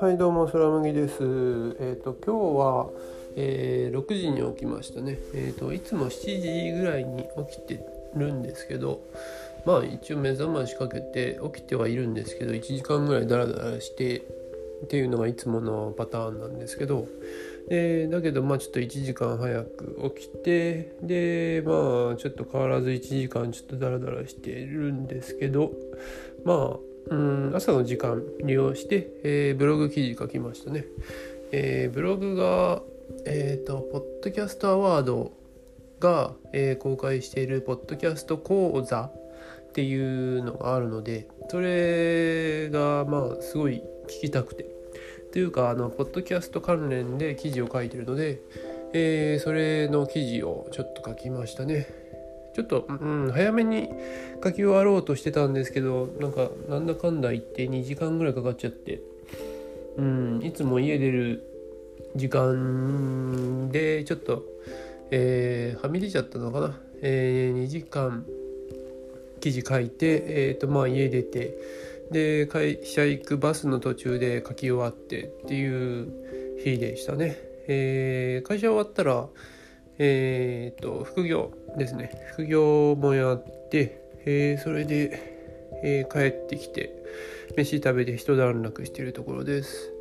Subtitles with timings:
[0.00, 1.16] はいどうも空麦です。
[1.80, 2.90] えっ、と今日は、
[3.34, 5.18] えー6時に起きましたね。
[5.34, 7.84] えっ、といつも7時ぐらいに起きて
[8.14, 9.00] るんですけど
[9.66, 17.08] まあ一応目覚ましかけて起きてはいるんですけど1時間ぐらいダラダラしてっていうのがいつものパターンなんですけど
[17.68, 25.72] でだけどまあちょっと1時間早く起きてでまあちょっと変わらず1時間ちょっとダラダラしてるんですけど
[26.44, 27.52] まあうん。
[27.54, 30.84] 朝の時間利用して、えーブログ記事書きましたね。
[31.52, 32.82] えーブログが
[33.24, 35.32] えっ、とポッドキャストアワード
[36.00, 39.10] が、えー公開しているポッドキャスト講座
[39.70, 44.66] っていうのがあるのでそれがまあすごい聞きたくて。
[45.30, 48.40] というかあのポッドキャスト関連で記事を書いてるので、
[48.92, 51.86] えーそれの記事をちょっと書きましたね。
[52.58, 53.88] ちょっと、うん、早めに
[54.42, 59.00] 書き終わろうとしてたんですけどなんかなんだかんだ言って2時間ぐらいかかっちゃって。
[59.96, 61.42] うんいつも家出る
[62.14, 64.44] 時間でちょっと、
[65.10, 68.24] えーはみ出ちゃったのかな、え2時間
[69.40, 71.58] 記事書いて、えーとまあ、家出て
[72.12, 77.36] で会社行くバスの途中で書き終わってっていう日でしたね。
[77.66, 79.28] えー会社終わったら
[79.98, 85.20] えー、と副業ですね副業もやって、えーそれで、
[85.82, 86.94] えー帰ってきて
[87.56, 89.92] 飯食べて一段落しているところです。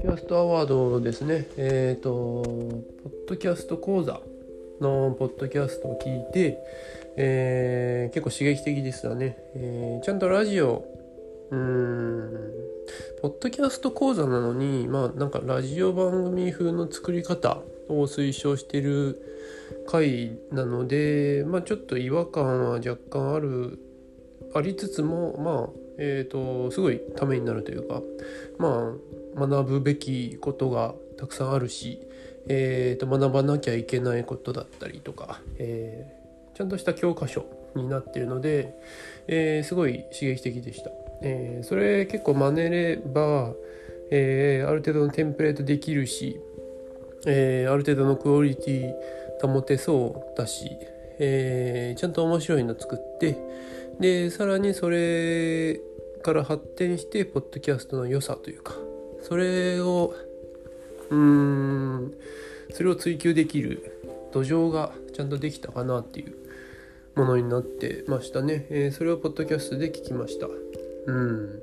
[0.00, 1.46] キャストアワードのですね。
[1.56, 4.20] えっ、と、ポッドキャスト講座
[4.80, 6.58] のポッドキャストを聞いて、
[7.16, 9.36] えー結構刺激的でしたね。
[9.54, 10.84] えーちゃんとラジオ、
[11.50, 12.50] うん、
[13.22, 17.58] ポッドキャスト講座なのに、まあなんかラジオ番組風の作り方
[17.88, 19.20] を推奨してる
[19.86, 23.78] 回なので、まあちょっと違和感は若干ある、
[24.54, 28.02] ありつつも、まあ、えっ、と、すごいためになるというか、
[28.58, 28.94] ま
[29.36, 32.00] あ、学ぶべきことがたくさんあるし、
[32.48, 36.19] えー、と学ばなきゃいけないことだったりとか、えー
[36.54, 38.74] ちゃんとした教科書になってるので、
[39.28, 40.90] えーすごい刺激的でした。
[41.22, 43.52] えーそれ結構真似れば、
[44.10, 46.40] えーある程度のテンプレートできるし、
[47.26, 50.70] えーある程度のクオリティ保てそうだし、
[51.18, 53.36] えーちゃんと面白いの作って
[54.00, 55.80] でさらにそれ
[56.22, 58.74] から発展してポッドキャストの良さというか
[59.22, 60.14] それを
[61.10, 62.14] うーん
[62.72, 66.34] それを追求できる土壌がちゃんとできたかなっていう
[67.16, 70.46] ものになってましたね、えーそれをポッドキャストで聞きました。
[71.06, 71.62] うん。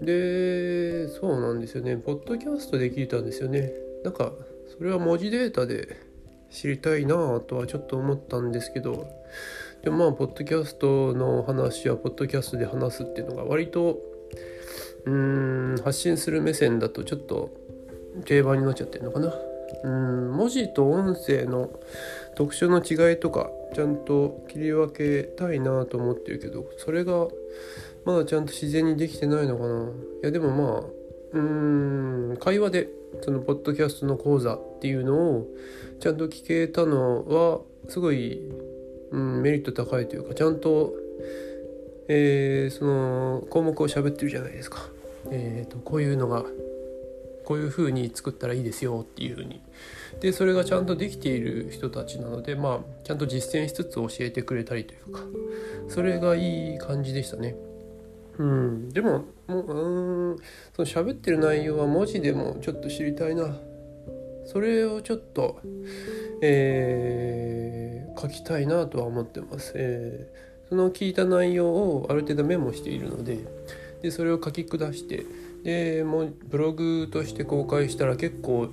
[0.00, 1.96] でそうなんですよね。
[1.96, 3.72] ポッドキャストで聞いたんですよね。
[4.04, 4.32] なんか
[4.76, 5.96] それは文字データで
[6.50, 9.08] 知りたいなとはちょっと思ったんですけど
[9.82, 13.98] でもまあポッドキャストの話はポッドキャストで話すっていうのが割と
[15.04, 17.50] うーん発信する目線だとちょっと
[18.24, 19.34] 定番になっちゃってるのかな。
[19.84, 20.32] うん。
[20.32, 21.70] 文字と音声の
[22.34, 27.28] 特徴の違いとかちゃんと切り分けたいなと思ってるけどそれが
[28.04, 29.84] まだちゃんと自然にできてないのかな。
[30.22, 30.84] いやでもまあ
[31.32, 32.36] うん。
[32.38, 32.88] 会話で
[33.22, 35.46] そのポッドキャストの講座っていうのを
[36.00, 38.40] ちゃんと聞けたのはすごい、
[39.10, 40.92] うん、メリット高いというかちゃんと、
[42.08, 44.78] えーその項目を喋ってるじゃないですか。
[45.30, 46.44] えー、とこういうのが
[47.46, 49.62] こういう風に作ったらいいですよっていう風に。
[50.20, 55.20] でそれがちゃんとできている人たちなのでまあちゃんと実践しつつ教えてくれたりというか
[55.88, 57.54] それがいい感じでしたね。
[58.38, 58.88] うん。
[58.90, 60.36] でももううーん
[60.74, 63.56] その喋ってる内容は文字でもちょっと知りたいな。
[64.44, 65.60] それをちょっと
[66.42, 73.38] えー書きたいなとは思ってます、えーその聞いた内容をある程度メモしているので
[74.06, 75.26] でそれを書き下して
[75.64, 78.68] でもうブログとして公開したら結構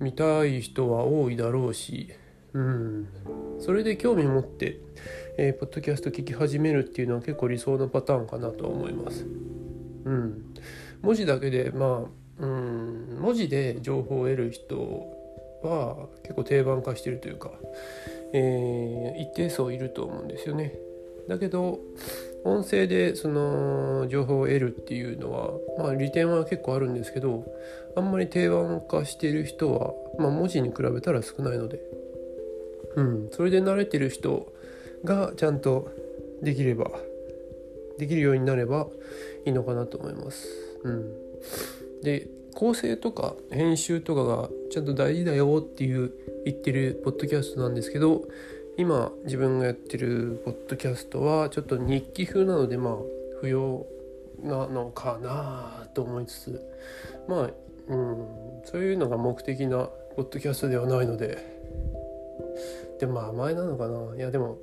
[0.00, 2.08] 見たい人は多いだろうし、
[2.52, 3.08] うん、
[3.60, 4.80] それで興味持って、
[5.38, 9.24] えーポッドキャスト聞き始めるっていうのは結構理想のパターンかなと思います。
[10.04, 10.52] うん、
[11.02, 12.08] 文字だけでま
[12.40, 15.06] あ、うん、文字で情報を得る人
[15.62, 17.52] は結構定番化してるというか、
[18.32, 20.74] えー一定数いると思うんですよね。
[21.28, 21.78] だけど
[22.44, 27.44] 音声でその情報を得るっていうのはまあ利点は結構あるんですけど
[27.96, 31.80] あんまり定番化している人は、まあ、文字に比べたら少ないので、
[32.96, 34.52] うん、それで慣れてる人
[35.04, 35.90] がちゃんと
[36.42, 36.90] できれば
[37.98, 38.86] できるようになれば
[39.44, 40.48] いいのかなと思います。
[40.84, 41.12] うん、
[42.02, 46.12] で構成とか編集とかがちゃんと大事だよっていう
[46.44, 48.22] 言ってるポッドキャストなんですけど
[48.80, 52.94] 今自分がやってるポッドキャストはちょっと日記風なのでまあ
[53.42, 53.84] 不要
[54.42, 56.70] なのかなと思いつつ
[57.28, 57.50] まあ
[57.88, 58.26] うん
[58.64, 61.60] そういうのが目的なポッドキャストではないので。
[62.98, 64.16] でもまあ甘えなのかな。
[64.16, 64.56] いやでも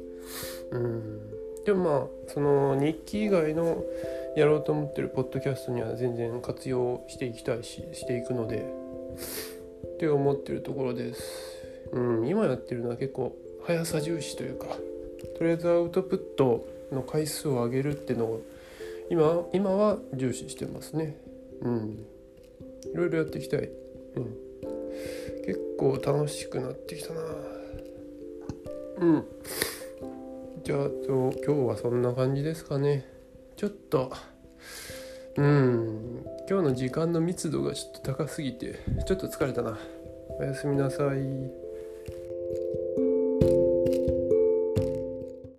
[0.71, 1.19] うん。
[1.63, 3.83] でもまあその日記以外の
[4.35, 8.65] やろうと思ってるポッドキャストには全然活用していきたいししていくので
[9.85, 11.21] って思ってるところです。
[11.91, 13.35] うん、今やってるのは結構
[13.67, 14.67] 速さ重視というか
[15.37, 18.41] とりあえずアウトプットの回数を上げるっていうのを
[19.09, 21.17] 今今は重視してますね。
[21.61, 22.05] うん。
[22.93, 23.69] いろいろやっていきたい。
[24.15, 24.35] うん。
[25.45, 27.21] 結構楽しくなってきたな。
[28.99, 29.25] うん。
[30.63, 33.05] じゃあ今日はそんな感じですかね。
[33.57, 34.13] ちょっと
[35.35, 39.77] うん今日の時間の密度がちょっと高すぎてちょっと疲れたな。
[40.39, 41.66] おやすみなさい。